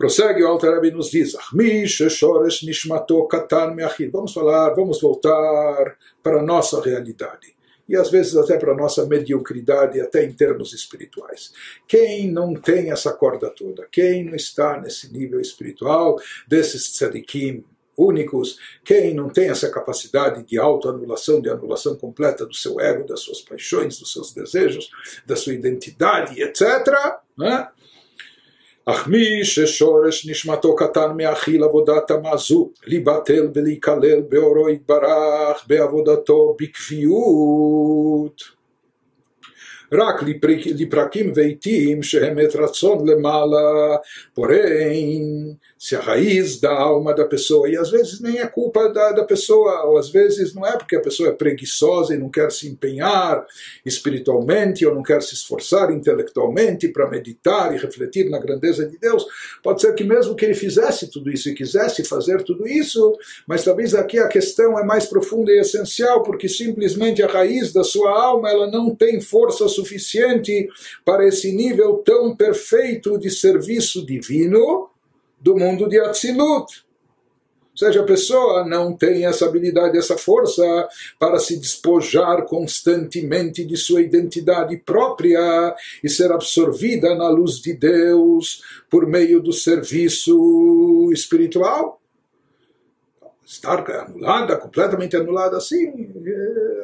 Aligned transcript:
Prossegue 0.00 0.42
o 0.42 0.56
Rebbe 0.56 0.90
nos 0.92 1.10
diz, 1.10 1.36
Vamos 4.10 4.32
falar, 4.32 4.70
vamos 4.70 4.98
voltar 4.98 5.94
para 6.22 6.38
a 6.38 6.42
nossa 6.42 6.80
realidade 6.80 7.54
e 7.86 7.94
às 7.94 8.10
vezes 8.10 8.34
até 8.34 8.56
para 8.56 8.72
a 8.72 8.74
nossa 8.74 9.04
mediocridade, 9.04 10.00
até 10.00 10.24
em 10.24 10.32
termos 10.32 10.72
espirituais. 10.72 11.52
Quem 11.86 12.32
não 12.32 12.54
tem 12.54 12.90
essa 12.90 13.12
corda 13.12 13.50
toda, 13.50 13.86
quem 13.92 14.24
não 14.24 14.34
está 14.34 14.80
nesse 14.80 15.12
nível 15.12 15.38
espiritual 15.38 16.18
desses 16.48 16.92
tzadikim 16.92 17.62
únicos, 17.94 18.58
quem 18.82 19.12
não 19.12 19.28
tem 19.28 19.50
essa 19.50 19.68
capacidade 19.68 20.44
de 20.44 20.58
autoanulação, 20.58 21.42
de 21.42 21.50
anulação 21.50 21.94
completa 21.94 22.46
do 22.46 22.54
seu 22.54 22.80
ego, 22.80 23.06
das 23.06 23.20
suas 23.20 23.42
paixões, 23.42 23.98
dos 23.98 24.14
seus 24.14 24.32
desejos, 24.32 24.88
da 25.26 25.36
sua 25.36 25.52
identidade, 25.52 26.40
etc., 26.40 26.88
né? 27.36 27.68
אך 28.85 29.07
מי 29.07 29.45
ששורש 29.45 30.27
נשמתו 30.29 30.75
קטן 30.75 31.11
מאכיל 31.17 31.63
עבודת 31.63 32.11
המזו, 32.11 32.69
להיבטל 32.87 33.47
ולהיכלל 33.53 34.21
באורו 34.29 34.69
יתברך 34.69 35.65
בעבודתו 35.67 36.55
בקביעות. 36.61 38.41
רק 39.93 40.23
לפרקים 40.65 41.31
ואיטיים 41.35 42.03
שהם 42.03 42.39
את 42.39 42.55
רצון 42.55 43.07
למעלה, 43.07 43.95
porém, 44.39 45.55
se 45.80 45.96
a 45.96 46.00
raiz 46.00 46.60
da 46.60 46.70
alma 46.70 47.14
da 47.14 47.24
pessoa, 47.24 47.66
e 47.66 47.74
às 47.74 47.90
vezes 47.90 48.20
nem 48.20 48.38
é 48.38 48.46
culpa 48.46 48.90
da, 48.90 49.12
da 49.12 49.24
pessoa, 49.24 49.86
ou 49.86 49.96
às 49.96 50.10
vezes 50.10 50.52
não 50.54 50.66
é 50.66 50.76
porque 50.76 50.94
a 50.94 51.00
pessoa 51.00 51.30
é 51.30 51.32
preguiçosa 51.32 52.14
e 52.14 52.18
não 52.18 52.28
quer 52.28 52.52
se 52.52 52.68
empenhar 52.68 53.46
espiritualmente, 53.82 54.84
ou 54.84 54.94
não 54.94 55.02
quer 55.02 55.22
se 55.22 55.32
esforçar 55.32 55.90
intelectualmente 55.90 56.86
para 56.88 57.08
meditar 57.08 57.74
e 57.74 57.78
refletir 57.78 58.28
na 58.28 58.38
grandeza 58.38 58.84
de 58.84 58.98
Deus, 58.98 59.24
pode 59.62 59.80
ser 59.80 59.94
que 59.94 60.04
mesmo 60.04 60.36
que 60.36 60.44
ele 60.44 60.52
fizesse 60.52 61.10
tudo 61.10 61.30
isso 61.30 61.48
e 61.48 61.54
quisesse 61.54 62.04
fazer 62.04 62.42
tudo 62.42 62.68
isso, 62.68 63.16
mas 63.48 63.64
talvez 63.64 63.94
aqui 63.94 64.18
a 64.18 64.28
questão 64.28 64.78
é 64.78 64.84
mais 64.84 65.06
profunda 65.06 65.50
e 65.50 65.60
essencial, 65.60 66.22
porque 66.22 66.46
simplesmente 66.46 67.22
a 67.22 67.26
raiz 67.26 67.72
da 67.72 67.82
sua 67.82 68.10
alma 68.10 68.50
ela 68.50 68.70
não 68.70 68.94
tem 68.94 69.18
força 69.18 69.66
suficiente 69.66 70.68
para 71.06 71.26
esse 71.26 71.50
nível 71.52 72.02
tão 72.04 72.36
perfeito 72.36 73.18
de 73.18 73.30
serviço 73.30 74.04
divino 74.04 74.90
do 75.40 75.56
mundo 75.56 75.88
de 75.88 75.98
Atzilut. 75.98 76.84
Ou 77.72 77.86
seja, 77.86 78.00
a 78.00 78.04
pessoa 78.04 78.66
não 78.66 78.94
tem 78.94 79.24
essa 79.24 79.46
habilidade, 79.46 79.96
essa 79.96 80.18
força 80.18 80.62
para 81.18 81.38
se 81.38 81.58
despojar 81.58 82.44
constantemente 82.44 83.64
de 83.64 83.76
sua 83.76 84.02
identidade 84.02 84.76
própria 84.76 85.74
e 86.02 86.08
ser 86.08 86.30
absorvida 86.30 87.14
na 87.14 87.28
luz 87.28 87.54
de 87.60 87.72
Deus 87.72 88.62
por 88.90 89.06
meio 89.06 89.40
do 89.40 89.52
serviço 89.52 91.10
espiritual. 91.12 92.00
Estar 93.46 93.88
anulada, 94.02 94.56
completamente 94.56 95.16
anulada 95.16 95.56
assim, 95.56 96.12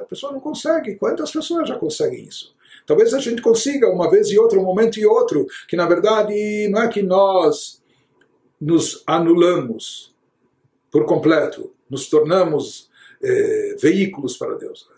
a 0.00 0.04
pessoa 0.04 0.32
não 0.32 0.40
consegue. 0.40 0.94
Quantas 0.94 1.30
pessoas 1.30 1.68
já 1.68 1.76
conseguem 1.76 2.24
isso? 2.24 2.54
Talvez 2.86 3.12
a 3.12 3.18
gente 3.18 3.42
consiga 3.42 3.90
uma 3.90 4.08
vez 4.08 4.28
e 4.28 4.38
outra, 4.38 4.58
um 4.58 4.64
momento 4.64 4.98
e 4.98 5.04
outro, 5.04 5.46
que 5.68 5.76
na 5.76 5.86
verdade 5.86 6.68
não 6.68 6.82
é 6.82 6.88
que 6.88 7.02
nós 7.02 7.82
nos 8.66 9.04
anulamos 9.06 10.12
por 10.90 11.06
completo, 11.06 11.72
nos 11.88 12.08
tornamos 12.08 12.90
eh, 13.22 13.76
veículos 13.80 14.36
para 14.36 14.56
Deus. 14.56 14.88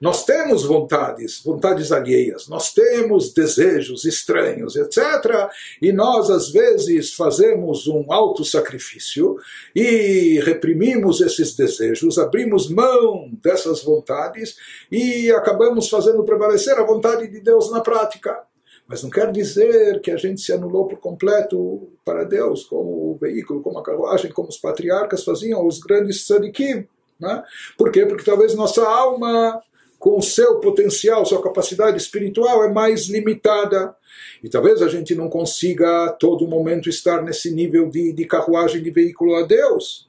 Nós 0.00 0.24
temos 0.24 0.64
vontades, 0.64 1.40
vontades 1.44 1.92
alheias, 1.92 2.48
nós 2.48 2.72
temos 2.72 3.32
desejos 3.32 4.04
estranhos, 4.04 4.76
etc. 4.76 5.48
E 5.80 5.92
nós, 5.92 6.30
às 6.30 6.50
vezes, 6.50 7.14
fazemos 7.14 7.86
um 7.86 8.12
alto 8.12 8.44
sacrifício 8.44 9.36
e 9.74 10.40
reprimimos 10.44 11.20
esses 11.20 11.54
desejos, 11.54 12.18
abrimos 12.18 12.68
mão 12.68 13.30
dessas 13.42 13.82
vontades 13.82 14.56
e 14.90 15.30
acabamos 15.32 15.88
fazendo 15.88 16.24
prevalecer 16.24 16.76
a 16.78 16.86
vontade 16.86 17.28
de 17.28 17.40
Deus 17.40 17.70
na 17.70 17.80
prática. 17.80 18.51
Mas 18.86 19.02
não 19.02 19.10
quer 19.10 19.30
dizer 19.32 20.00
que 20.00 20.10
a 20.10 20.16
gente 20.16 20.40
se 20.40 20.52
anulou 20.52 20.86
por 20.86 20.98
completo 20.98 21.88
para 22.04 22.24
Deus, 22.24 22.64
como 22.64 23.12
o 23.12 23.18
veículo, 23.20 23.62
como 23.62 23.78
a 23.78 23.82
carruagem, 23.82 24.32
como 24.32 24.48
os 24.48 24.58
patriarcas 24.58 25.24
faziam, 25.24 25.66
os 25.66 25.78
grandes 25.78 26.26
tzadikim. 26.26 26.86
Né? 27.18 27.42
Por 27.78 27.90
quê? 27.90 28.04
Porque 28.04 28.24
talvez 28.24 28.54
nossa 28.54 28.82
alma 28.86 29.62
com 29.98 30.18
o 30.18 30.22
seu 30.22 30.58
potencial, 30.58 31.24
sua 31.24 31.40
capacidade 31.40 31.96
espiritual 31.96 32.64
é 32.64 32.72
mais 32.72 33.06
limitada. 33.06 33.94
E 34.42 34.48
talvez 34.48 34.82
a 34.82 34.88
gente 34.88 35.14
não 35.14 35.28
consiga 35.30 36.06
a 36.06 36.12
todo 36.12 36.48
momento 36.48 36.88
estar 36.88 37.22
nesse 37.22 37.54
nível 37.54 37.88
de, 37.88 38.12
de 38.12 38.24
carruagem 38.24 38.82
de 38.82 38.90
veículo 38.90 39.36
a 39.36 39.42
Deus. 39.42 40.08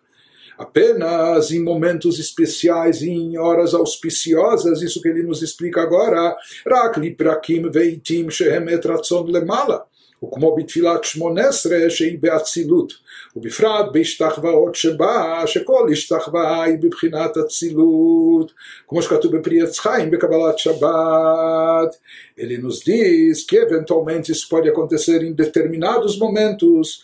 Apenas 0.58 1.52
em 1.52 1.62
momentos 1.62 2.20
especiais, 2.20 3.02
em 3.02 3.38
horas 3.38 3.74
auspiciosas, 3.74 4.82
isso 4.82 5.02
que 5.02 5.10
ele 5.10 5.24
nos 5.24 5.42
explica 5.42 5.82
agora. 5.82 6.36
Rakli 6.66 7.16
prakim 7.16 7.70
veitim 7.70 8.30
shehem 8.30 8.70
etratzon 8.70 9.26
lemala. 9.26 9.86
וכמו 10.25 10.57
בתפילת 10.57 11.05
שמונה 11.05 11.49
עשרה 11.49 11.91
שהיא 11.91 12.19
באצילות, 12.21 12.93
ובפרט 13.37 13.87
בהשתחוואות 13.93 14.75
שבה, 14.75 15.43
שכל 15.47 15.89
השתחוואה 15.93 16.63
היא 16.63 16.79
בבחינת 16.81 17.37
אצילות, 17.37 18.53
כמו 18.89 19.03
שכתוב 19.03 19.37
בפרי 19.37 19.63
עץ 19.63 19.79
חיים 19.79 20.11
בקבלת 20.11 20.59
שבת. 20.59 21.97
Ele 22.39 22.57
nos 22.59 22.79
diz 22.85 23.45
que 23.49 23.57
eventualmente 23.57 24.31
isso 24.31 24.49
pode 24.49 24.69
acontecer 24.69 25.19
em 25.25 25.33
determinados 25.33 26.17
momentos. 26.19 27.03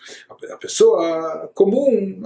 A 0.49 0.57
pessoa 0.57 1.51
comum, 1.55 2.23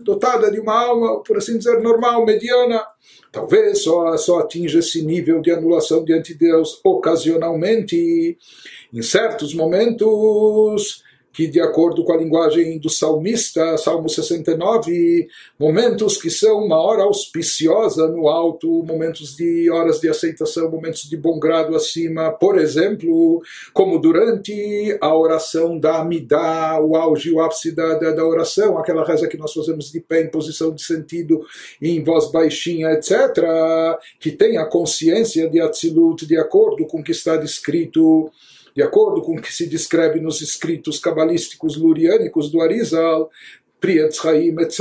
dotada 0.00 0.50
de 0.50 0.58
uma 0.58 0.76
alma, 0.88 1.22
por 1.22 1.36
assim 1.36 1.58
dizer, 1.58 1.80
normal, 1.80 2.26
mediana, 2.26 2.84
talvez 3.30 3.82
só, 3.84 4.16
só 4.16 4.40
atinja 4.40 4.80
esse 4.80 5.02
nível 5.02 5.40
de 5.40 5.50
anulação 5.50 6.04
diante 6.04 6.32
de 6.32 6.46
Deus 6.46 6.80
ocasionalmente 6.84 8.36
em 8.92 9.02
certos 9.02 9.54
momentos 9.54 9.91
que, 11.33 11.47
de 11.47 11.59
acordo 11.59 12.03
com 12.03 12.13
a 12.13 12.17
linguagem 12.17 12.77
do 12.77 12.89
salmista, 12.89 13.75
Salmo 13.77 14.07
69, 14.07 15.27
momentos 15.59 16.21
que 16.21 16.29
são 16.29 16.63
uma 16.63 16.79
hora 16.79 17.03
auspiciosa 17.03 18.07
no 18.07 18.27
alto, 18.27 18.83
momentos 18.83 19.35
de 19.35 19.69
horas 19.71 19.99
de 19.99 20.07
aceitação, 20.07 20.69
momentos 20.69 21.09
de 21.09 21.17
bom 21.17 21.39
grado 21.39 21.75
acima, 21.75 22.31
por 22.31 22.59
exemplo, 22.59 23.41
como 23.73 23.97
durante 23.97 24.95
a 25.01 25.17
oração 25.17 25.79
da 25.79 26.01
Amidá, 26.01 26.79
o 26.79 26.95
auge, 26.95 27.31
o 27.31 27.41
ápice 27.41 27.71
da, 27.71 27.95
da, 27.95 28.11
da 28.11 28.25
oração, 28.25 28.77
aquela 28.77 29.03
reza 29.03 29.27
que 29.27 29.37
nós 29.37 29.51
fazemos 29.51 29.91
de 29.91 29.99
pé 29.99 30.21
em 30.21 30.29
posição 30.29 30.71
de 30.71 30.83
sentido, 30.83 31.43
em 31.81 32.03
voz 32.03 32.31
baixinha, 32.31 32.91
etc., 32.91 33.43
que 34.19 34.31
tem 34.31 34.57
a 34.57 34.65
consciência 34.65 35.49
de 35.49 35.59
Atzilut, 35.59 36.27
de 36.27 36.37
acordo 36.37 36.85
com 36.85 36.99
o 36.99 37.03
que 37.03 37.11
está 37.11 37.37
descrito 37.37 38.31
de 38.75 38.81
acordo 38.81 39.21
com 39.21 39.37
o 39.37 39.41
que 39.41 39.53
se 39.53 39.67
descreve 39.67 40.19
nos 40.19 40.41
escritos 40.41 40.99
cabalísticos 40.99 41.77
luriânicos 41.77 42.51
do 42.51 42.61
Arizal, 42.61 43.29
Priyat 43.83 44.15
Chaim, 44.15 44.55
etc., 44.61 44.79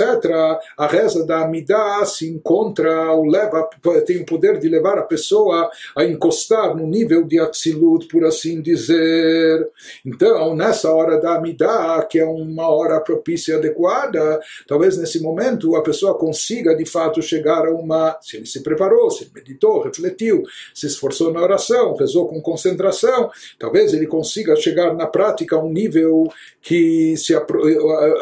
a 0.79 0.87
reza 0.87 1.27
da 1.27 1.43
Amidah 1.43 2.05
se 2.05 2.29
encontra, 2.29 3.11
ou 3.11 3.25
leva, 3.25 3.69
tem 4.07 4.19
o 4.19 4.25
poder 4.25 4.61
de 4.61 4.69
levar 4.69 4.97
a 4.97 5.03
pessoa 5.03 5.69
a 5.97 6.05
encostar 6.05 6.77
no 6.77 6.87
nível 6.87 7.25
de 7.25 7.41
Atzilut, 7.41 8.07
por 8.07 8.25
assim 8.25 8.63
dizer. 8.63 9.69
Então, 10.07 10.55
nessa 10.55 10.93
hora 10.93 11.21
da 11.21 11.35
Amidah, 11.35 12.07
que 12.09 12.21
é 12.21 12.25
uma 12.25 12.71
hora 12.71 13.01
propícia 13.01 13.57
adequada, 13.57 14.39
talvez 14.69 14.97
nesse 14.97 15.21
momento 15.21 15.75
a 15.75 15.83
pessoa 15.83 16.17
consiga 16.17 16.73
de 16.73 16.87
fato 16.87 17.21
chegar 17.21 17.67
a 17.67 17.73
uma. 17.73 18.17
Se 18.21 18.37
ele 18.37 18.47
se 18.47 18.63
preparou, 18.63 19.11
se 19.11 19.29
meditou, 19.35 19.83
refletiu, 19.83 20.45
se 20.73 20.87
esforçou 20.87 21.33
na 21.33 21.43
oração, 21.43 21.97
rezou 21.97 22.29
com 22.29 22.41
concentração, 22.41 23.33
talvez 23.59 23.93
ele 23.93 24.07
consiga 24.07 24.55
chegar 24.55 24.95
na 24.95 25.09
prática 25.09 25.57
a 25.57 25.59
um 25.59 25.73
nível 25.73 26.33
que 26.61 27.17
se 27.17 27.35
apro 27.35 27.63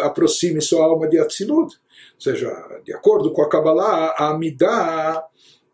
aproxime 0.01 0.70
sua 0.71 0.85
alma 0.85 1.09
de 1.09 1.19
Atzilut. 1.19 1.75
Ou 1.75 2.21
seja, 2.21 2.51
de 2.85 2.93
acordo 2.95 3.33
com 3.33 3.43
a 3.43 3.49
Kabbalah, 3.49 4.15
a 4.17 4.31
Amidah, 4.31 5.25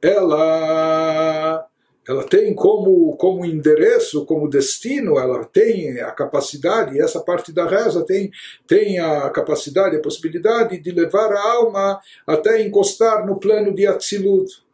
ela, 0.03 1.67
ela 2.09 2.25
tem 2.25 2.55
como, 2.55 3.17
como 3.17 3.45
endereço, 3.45 4.25
como 4.25 4.49
destino, 4.49 5.19
ela 5.19 5.45
tem 5.45 6.01
a 6.01 6.13
capacidade, 6.13 6.97
e 6.97 7.01
essa 7.01 7.21
parte 7.21 7.53
da 7.53 7.67
reza 7.67 8.05
tem, 8.05 8.31
tem 8.67 8.99
a 8.99 9.29
capacidade, 9.31 9.97
a 9.97 10.03
possibilidade 10.03 10.79
de 10.81 10.91
levar 10.91 11.33
a 11.33 11.53
alma 11.53 12.01
até 12.27 12.63
encostar 12.63 13.27
no 13.27 13.39
plano 13.39 13.75
de 13.75 13.87
Atzilut. 13.87 14.65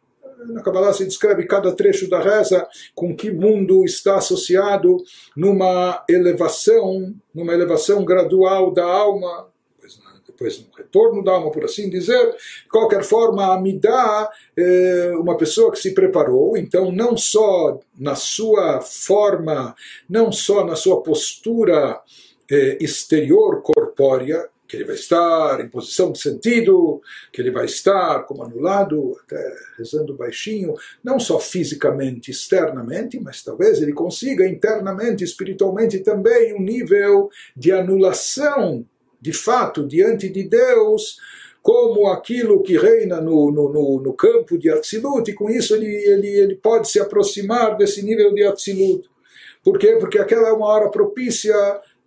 Na 0.45 0.61
Kabbalah 0.61 0.93
se 0.93 1.05
descreve 1.05 1.45
cada 1.45 1.73
trecho 1.73 2.09
da 2.09 2.19
reza 2.19 2.67
com 2.93 3.15
que 3.15 3.31
mundo 3.31 3.85
está 3.85 4.17
associado 4.17 4.97
numa 5.37 6.03
elevação, 6.09 7.13
numa 7.33 7.53
elevação 7.53 8.03
gradual 8.03 8.71
da 8.71 8.83
alma, 8.83 9.47
depois 10.33 10.59
um 10.59 10.75
retorno 10.75 11.23
da 11.23 11.31
alma, 11.31 11.51
por 11.51 11.63
assim 11.63 11.89
dizer. 11.89 12.31
De 12.31 12.69
qualquer 12.69 13.03
forma, 13.03 13.53
a 13.53 13.61
Midah 13.61 14.29
é 14.57 15.13
uma 15.15 15.37
pessoa 15.37 15.71
que 15.71 15.79
se 15.79 15.93
preparou, 15.93 16.57
então 16.57 16.91
não 16.91 17.15
só 17.15 17.79
na 17.97 18.15
sua 18.15 18.81
forma, 18.81 19.75
não 20.09 20.31
só 20.31 20.65
na 20.65 20.75
sua 20.75 21.01
postura 21.01 22.01
eh, 22.51 22.77
exterior 22.81 23.61
corpórea, 23.61 24.49
que 24.73 24.77
ele 24.77 24.85
vai 24.85 24.95
estar 24.95 25.63
em 25.63 25.69
posição 25.69 26.11
de 26.11 26.19
sentido, 26.19 26.99
que 27.31 27.39
ele 27.39 27.51
vai 27.51 27.65
estar 27.65 28.23
como 28.23 28.41
anulado, 28.41 29.15
até 29.23 29.55
rezando 29.77 30.15
baixinho, 30.15 30.73
não 31.03 31.19
só 31.19 31.39
fisicamente, 31.39 32.31
externamente, 32.31 33.19
mas 33.19 33.43
talvez 33.43 33.79
ele 33.83 33.93
consiga 33.93 34.47
internamente, 34.47 35.23
espiritualmente 35.23 35.99
também 35.99 36.55
um 36.55 36.61
nível 36.61 37.29
de 37.55 37.71
anulação, 37.71 38.83
de 39.23 39.31
fato, 39.31 39.87
diante 39.87 40.27
de 40.27 40.43
Deus, 40.43 41.17
como 41.61 42.07
aquilo 42.07 42.61
que 42.61 42.77
reina 42.77 43.21
no, 43.21 43.49
no, 43.49 43.71
no, 43.71 44.01
no 44.01 44.13
campo 44.13 44.57
de 44.57 44.69
Atzilut, 44.69 45.31
e 45.31 45.33
com 45.33 45.49
isso 45.49 45.73
ele, 45.73 45.87
ele, 45.87 46.27
ele 46.27 46.55
pode 46.55 46.89
se 46.89 46.99
aproximar 46.99 47.77
desse 47.77 48.03
nível 48.03 48.33
de 48.33 48.43
Atzilut. 48.43 49.09
Por 49.63 49.79
quê? 49.79 49.95
Porque 49.97 50.19
aquela 50.19 50.49
é 50.49 50.51
uma 50.51 50.67
hora 50.67 50.91
propícia 50.91 51.55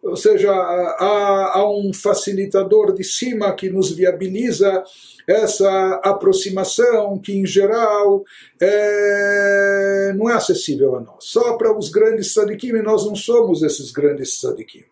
ou 0.02 0.16
seja, 0.16 0.52
há, 0.52 1.58
há 1.58 1.68
um 1.68 1.92
facilitador 1.92 2.94
de 2.94 3.02
cima 3.02 3.52
que 3.54 3.68
nos 3.68 3.90
viabiliza 3.90 4.84
essa 5.26 6.00
aproximação 6.04 7.18
que, 7.18 7.32
em 7.32 7.44
geral, 7.44 8.22
é, 8.60 10.12
não 10.14 10.30
é 10.30 10.34
acessível 10.34 10.94
a 10.94 11.00
nós. 11.00 11.24
Só 11.24 11.56
para 11.56 11.76
os 11.76 11.88
grandes 11.88 12.32
tzadikim, 12.32 12.68
e 12.68 12.82
nós 12.82 13.04
não 13.04 13.16
somos 13.16 13.62
esses 13.62 13.90
grandes 13.90 14.38
tzadikim. 14.38 14.84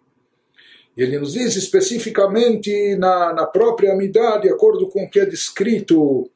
Ele 0.96 1.18
nos 1.18 1.32
diz 1.32 1.56
especificamente 1.56 2.96
na, 2.96 3.32
na 3.32 3.46
própria 3.46 3.92
Amidah, 3.92 4.38
de 4.38 4.48
acordo 4.48 4.88
com 4.88 5.04
o 5.04 5.10
que 5.10 5.20
é 5.20 5.26
descrito 5.26 6.30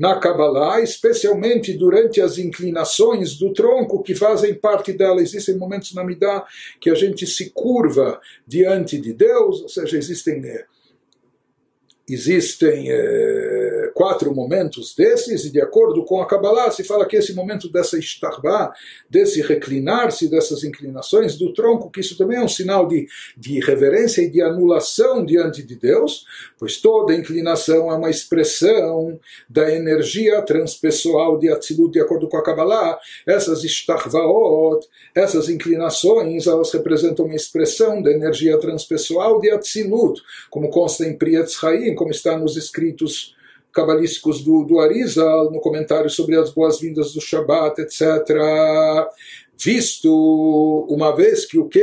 na 0.00 0.18
Kabbalah, 0.18 0.80
especialmente 0.80 1.74
durante 1.74 2.22
as 2.22 2.38
inclinações 2.38 3.36
do 3.36 3.52
tronco 3.52 4.02
que 4.02 4.14
fazem 4.14 4.54
parte 4.54 4.94
dela. 4.94 5.20
Existem 5.20 5.56
momentos 5.56 5.94
na 5.94 6.02
Midah 6.02 6.42
que 6.80 6.88
a 6.88 6.94
gente 6.94 7.26
se 7.26 7.50
curva 7.50 8.18
diante 8.46 8.98
de 8.98 9.12
Deus, 9.12 9.60
ou 9.60 9.68
seja, 9.68 9.98
existem 9.98 10.42
eh, 10.42 10.64
existem 12.08 12.86
é, 12.90 13.79
quatro 14.00 14.34
momentos 14.34 14.94
desses, 14.94 15.44
e 15.44 15.50
de 15.50 15.60
acordo 15.60 16.02
com 16.06 16.22
a 16.22 16.26
Kabbalah, 16.26 16.70
se 16.70 16.82
fala 16.82 17.04
que 17.04 17.16
esse 17.16 17.34
momento 17.34 17.68
dessa 17.68 17.98
istarba, 17.98 18.72
desse 19.10 19.42
reclinar-se, 19.42 20.30
dessas 20.30 20.64
inclinações 20.64 21.36
do 21.36 21.52
tronco, 21.52 21.90
que 21.90 22.00
isso 22.00 22.16
também 22.16 22.38
é 22.38 22.42
um 22.42 22.48
sinal 22.48 22.88
de, 22.88 23.06
de 23.36 23.60
reverência 23.60 24.22
e 24.22 24.30
de 24.30 24.40
anulação 24.40 25.22
diante 25.22 25.62
de 25.62 25.76
Deus, 25.76 26.24
pois 26.58 26.78
toda 26.78 27.14
inclinação 27.14 27.90
é 27.90 27.94
uma 27.94 28.08
expressão 28.08 29.20
da 29.50 29.70
energia 29.70 30.40
transpessoal 30.40 31.38
de 31.38 31.50
Atzilut, 31.50 31.92
de 31.92 32.00
acordo 32.00 32.26
com 32.26 32.38
a 32.38 32.42
Kabbalah. 32.42 32.98
Essas 33.26 33.64
istarvaot, 33.64 34.88
essas 35.14 35.50
inclinações, 35.50 36.46
elas 36.46 36.72
representam 36.72 37.26
uma 37.26 37.36
expressão 37.36 38.00
da 38.00 38.10
energia 38.10 38.58
transpessoal 38.58 39.42
de 39.42 39.50
Atzilut, 39.50 40.22
como 40.48 40.70
consta 40.70 41.04
em 41.04 41.18
Priyatz 41.18 41.52
Chaim, 41.52 41.94
como 41.94 42.10
está 42.10 42.38
nos 42.38 42.56
escritos 42.56 43.38
cabalísticos 43.72 44.42
do, 44.42 44.64
do 44.64 44.80
Arizal, 44.80 45.50
no 45.50 45.60
comentário 45.60 46.10
sobre 46.10 46.36
as 46.36 46.50
boas-vindas 46.50 47.12
do 47.12 47.20
Shabat, 47.20 47.80
etc. 47.80 48.02
Visto 49.56 50.86
uma 50.88 51.14
vez 51.14 51.44
que 51.44 51.58
o 51.58 51.68
que 51.68 51.80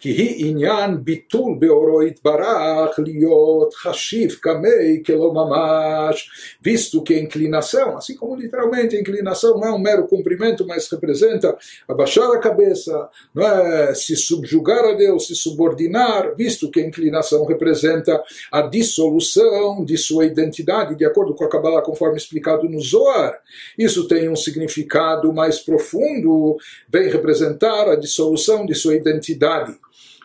כי 0.00 0.10
היא 0.10 0.50
עניין 0.50 1.04
ביטול 1.04 1.56
באורו 1.58 2.02
יתברך 2.02 2.98
להיות 2.98 3.74
חשיב 3.74 4.30
כמי 4.42 5.02
כלא 5.06 5.32
ממש, 5.32 6.30
visto 6.62 7.02
que 7.02 7.14
a 7.14 7.18
inclinação, 7.18 7.96
assim 7.96 8.14
como 8.14 8.36
literalmente 8.36 8.96
a 8.96 9.00
inclinação 9.00 9.58
não 9.58 9.68
é 9.68 9.72
um 9.72 9.78
mero 9.78 10.06
cumprimento, 10.06 10.66
mas 10.66 10.90
representa 10.90 11.56
abaixar 11.88 12.30
a 12.32 12.38
cabeça, 12.38 13.08
não 13.34 13.46
é 13.46 13.94
se 13.94 14.14
subjugar 14.16 14.84
a 14.84 14.92
Deus, 14.92 15.26
se 15.26 15.34
subordinar, 15.34 16.34
visto 16.36 16.70
que 16.70 16.80
a 16.80 16.86
inclinação 16.86 17.44
representa 17.46 18.22
a 18.52 18.60
dissolução 18.62 19.84
de 19.84 19.96
sua 19.96 20.26
identidade, 20.26 20.96
de 20.96 21.04
acordo 21.06 21.34
com 21.34 21.44
a 21.44 21.48
Kabbalah, 21.48 21.82
conforme 21.82 22.16
explicado 22.16 22.68
no 22.68 22.80
Zohar. 22.80 23.38
Isso 23.78 24.06
tem 24.06 24.28
um 24.28 24.36
significado 24.36 25.32
mais 25.32 25.60
profundo, 25.60 26.56
vem 26.88 27.08
representar 27.08 27.88
a 27.88 27.96
dissolução 27.96 28.66
de 28.66 28.74
sua 28.74 28.94
identidade 28.94 29.74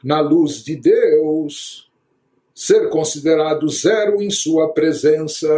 na 0.05 0.21
luz 0.21 0.63
de 0.63 0.77
Deus, 0.77 1.91
ser 2.55 2.91
considerado 2.91 3.67
zero 3.71 4.23
em 4.23 4.31
sua 4.31 4.73
presença, 4.73 5.49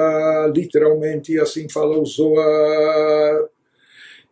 literalmente 0.54 1.38
assim 1.40 1.68
fala 1.68 1.98
o 1.98 2.06
Zohar. 2.06 3.44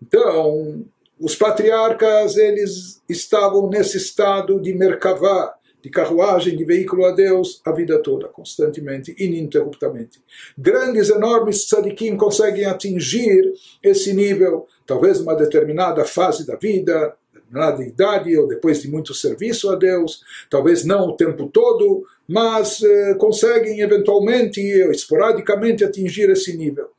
Então, 0.00 0.84
os 1.20 1.34
patriarcas, 1.34 2.36
eles 2.36 3.02
estavam 3.08 3.68
nesse 3.68 3.96
estado 3.96 4.60
de 4.60 4.72
merkavá, 4.72 5.54
de 5.82 5.90
carruagem, 5.90 6.56
de 6.56 6.64
veículo 6.64 7.04
a 7.04 7.10
Deus, 7.10 7.60
a 7.64 7.72
vida 7.72 7.98
toda, 7.98 8.28
constantemente, 8.28 9.14
ininterruptamente. 9.18 10.22
Grandes, 10.56 11.10
enormes 11.10 11.66
tzadikim 11.66 12.16
conseguem 12.16 12.64
atingir 12.64 13.52
esse 13.82 14.14
nível, 14.14 14.66
talvez 14.86 15.18
numa 15.18 15.34
determinada 15.34 16.04
fase 16.04 16.46
da 16.46 16.56
vida, 16.56 17.14
determinada 17.54 17.84
idade 17.84 18.36
ou 18.36 18.48
depois 18.48 18.82
de 18.82 18.90
muito 18.90 19.14
serviço 19.14 19.70
a 19.70 19.76
Deus, 19.76 20.22
talvez 20.50 20.84
não 20.84 21.08
o 21.08 21.16
tempo 21.16 21.48
todo, 21.48 22.04
mas 22.26 22.82
eh, 22.82 23.14
conseguem 23.14 23.80
eventualmente, 23.80 24.60
esporadicamente, 24.90 25.84
atingir 25.84 26.28
esse 26.30 26.56
nível. 26.56 26.90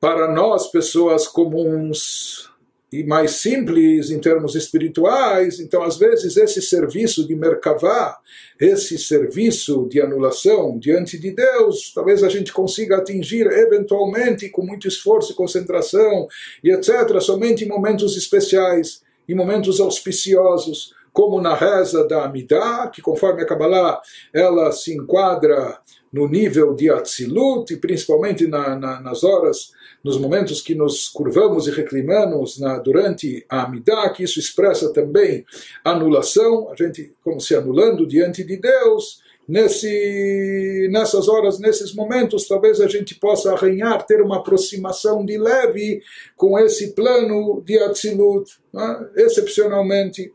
Para 0.00 0.32
nós, 0.32 0.70
pessoas 0.70 1.26
comuns, 1.26 2.48
e 2.92 3.04
mais 3.04 3.32
simples 3.32 4.10
em 4.10 4.18
termos 4.18 4.54
espirituais. 4.54 5.60
Então, 5.60 5.82
às 5.82 5.98
vezes, 5.98 6.36
esse 6.36 6.62
serviço 6.62 7.26
de 7.26 7.34
Merkavá, 7.36 8.18
esse 8.58 8.98
serviço 8.98 9.86
de 9.88 10.00
anulação 10.00 10.78
diante 10.78 11.18
de 11.18 11.30
Deus, 11.30 11.92
talvez 11.94 12.22
a 12.22 12.28
gente 12.28 12.52
consiga 12.52 12.96
atingir 12.96 13.46
eventualmente 13.46 14.48
com 14.48 14.64
muito 14.64 14.88
esforço 14.88 15.32
e 15.32 15.36
concentração 15.36 16.26
e 16.64 16.70
etc., 16.70 17.20
somente 17.20 17.64
em 17.64 17.68
momentos 17.68 18.16
especiais, 18.16 19.02
em 19.28 19.34
momentos 19.34 19.80
auspiciosos, 19.80 20.94
como 21.12 21.40
na 21.40 21.54
reza 21.54 22.06
da 22.06 22.24
Amidah, 22.24 22.88
que 22.88 23.02
conforme 23.02 23.42
a 23.42 23.46
Kabbalah 23.46 24.00
ela 24.32 24.70
se 24.72 24.94
enquadra 24.94 25.78
no 26.12 26.28
nível 26.28 26.74
de 26.74 26.90
Atzilut, 26.90 27.72
e 27.72 27.76
principalmente 27.76 28.46
na, 28.46 28.76
na, 28.76 29.00
nas 29.00 29.24
horas 29.24 29.72
nos 30.02 30.18
momentos 30.18 30.62
que 30.62 30.74
nos 30.74 31.08
curvamos 31.08 31.66
e 31.66 31.70
reclinamos 31.70 32.58
na, 32.58 32.78
durante 32.78 33.44
a 33.48 33.64
Amidah, 33.64 34.10
que 34.10 34.22
isso 34.22 34.38
expressa 34.38 34.92
também 34.92 35.44
anulação, 35.84 36.70
a 36.70 36.76
gente 36.76 37.12
como 37.22 37.40
se 37.40 37.54
anulando 37.54 38.06
diante 38.06 38.44
de 38.44 38.56
Deus, 38.56 39.20
nesse, 39.48 40.88
nessas 40.92 41.26
horas, 41.26 41.58
nesses 41.58 41.94
momentos, 41.94 42.46
talvez 42.46 42.80
a 42.80 42.86
gente 42.86 43.14
possa 43.14 43.52
arranhar, 43.52 44.04
ter 44.04 44.20
uma 44.20 44.36
aproximação 44.36 45.24
de 45.24 45.38
leve 45.38 46.02
com 46.36 46.58
esse 46.58 46.94
plano 46.94 47.62
de 47.64 47.78
Atzilut, 47.78 48.50
né? 48.72 49.08
excepcionalmente 49.16 50.32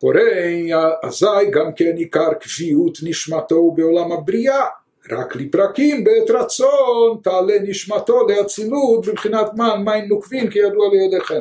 Porém, 0.00 0.72
azai 1.02 1.50
gam 1.50 1.74
ken 1.74 1.98
ikar 1.98 2.38
kviut 2.38 3.02
nishmatou 3.02 3.74
beolam 3.74 4.12
abriah, 4.12 4.80
רק 5.10 5.36
לפרקים 5.36 6.04
בעת 6.04 6.30
רצון 6.30 7.18
תעלה 7.22 7.54
נשמתו 7.62 8.26
לאצילות 8.28 9.06
בבחינת 9.06 9.50
מן 9.56 9.82
מים 9.84 10.04
נוקבים 10.08 10.50
כידוע 10.50 10.88
לידיכם. 10.92 11.40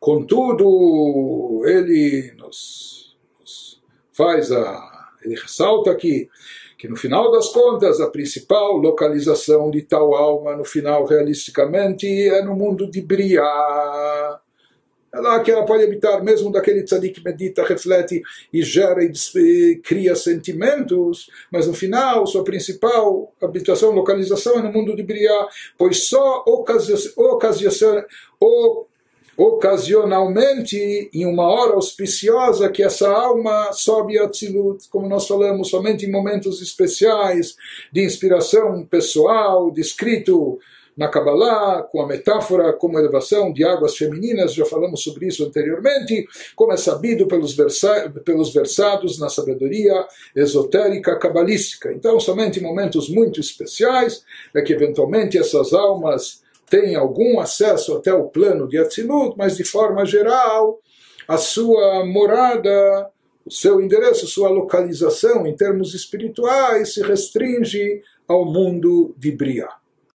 Contudo, 0.00 1.64
ele 1.66 2.32
nos, 2.38 3.16
nos 3.40 3.82
faz 4.12 4.52
a. 4.52 4.94
ele 5.24 5.34
ressalta 5.34 5.90
aqui 5.90 6.28
que 6.78 6.88
no 6.88 6.96
final 6.96 7.32
das 7.32 7.48
contas 7.48 8.00
a 8.00 8.10
principal 8.10 8.76
localização 8.76 9.70
de 9.70 9.82
tal 9.82 10.14
alma 10.14 10.54
no 10.56 10.64
final 10.64 11.06
realisticamente 11.06 12.06
é 12.28 12.42
no 12.42 12.54
mundo 12.54 12.90
de 12.90 13.00
Briah 13.00 14.38
é 15.11 15.19
lá 15.19 15.39
que 15.39 15.49
ela 15.49 15.65
pode 15.65 15.83
habitar, 15.83 16.23
mesmo 16.23 16.51
daquele 16.51 16.83
tzadik 16.83 17.23
medita, 17.23 17.63
reflete 17.63 18.21
e 18.53 18.61
gera 18.61 19.03
e 19.03 19.75
cria 19.83 20.15
sentimentos, 20.15 21.29
mas 21.51 21.65
no 21.65 21.73
final, 21.73 22.27
sua 22.27 22.43
principal 22.43 23.33
habitação, 23.41 23.91
localização 23.91 24.59
é 24.59 24.61
no 24.61 24.71
mundo 24.71 24.95
de 24.95 25.01
Briá, 25.01 25.47
pois 25.77 26.07
só 26.07 26.43
ocasionalmente, 29.35 31.09
em 31.13 31.25
uma 31.25 31.47
hora 31.47 31.73
auspiciosa, 31.73 32.69
que 32.69 32.83
essa 32.83 33.09
alma 33.09 33.71
sobe 33.71 34.19
a 34.19 34.27
Tzilut, 34.27 34.87
como 34.89 35.07
nós 35.07 35.25
falamos, 35.25 35.69
somente 35.69 36.05
em 36.05 36.11
momentos 36.11 36.61
especiais 36.61 37.55
de 37.91 38.03
inspiração 38.03 38.85
pessoal, 38.85 39.71
de 39.71 39.79
escrito 39.81 40.59
na 40.99 41.07
Kabbalah, 41.07 41.83
com 41.83 42.01
a 42.01 42.05
metáfora 42.05 42.73
como 42.73 42.99
elevação 42.99 43.53
de 43.53 43.63
águas 43.63 43.95
femininas, 43.95 44.53
já 44.53 44.65
falamos 44.65 45.01
sobre 45.01 45.27
isso 45.27 45.45
anteriormente, 45.45 46.27
como 46.57 46.73
é 46.73 46.77
sabido 46.77 47.25
pelos, 47.25 47.55
versa 47.55 48.11
pelos 48.25 48.53
versados 48.53 49.17
na 49.17 49.29
sabedoria 49.29 50.05
esotérica 50.35 51.17
cabalística. 51.17 51.89
Então, 51.93 52.19
somente 52.19 52.59
em 52.59 52.63
momentos 52.63 53.07
muito 53.07 53.39
especiais 53.39 54.25
é 54.53 54.61
que 54.61 54.73
eventualmente 54.73 55.37
essas 55.37 55.71
almas 55.71 56.43
têm 56.69 56.97
algum 56.97 57.39
acesso 57.39 57.95
até 57.95 58.13
o 58.13 58.27
plano 58.27 58.67
de 58.67 58.77
Atzilut, 58.77 59.37
mas 59.37 59.55
de 59.55 59.63
forma 59.63 60.05
geral, 60.05 60.81
a 61.25 61.37
sua 61.37 62.05
morada, 62.05 63.09
o 63.45 63.51
seu 63.51 63.79
endereço, 63.79 64.27
sua 64.27 64.49
localização 64.49 65.47
em 65.47 65.55
termos 65.55 65.93
espirituais 65.93 66.93
se 66.93 67.01
restringe 67.01 68.01
ao 68.27 68.43
mundo 68.43 69.15
de 69.17 69.31
Briah. 69.31 69.79